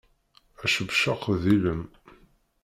[0.63, 1.83] Acabcaq d ilem.